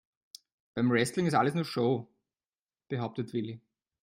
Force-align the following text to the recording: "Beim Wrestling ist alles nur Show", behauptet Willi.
"Beim 0.73 0.89
Wrestling 0.91 1.27
ist 1.27 1.35
alles 1.35 1.53
nur 1.53 1.63
Show", 1.63 2.07
behauptet 2.87 3.33
Willi. 3.33 3.61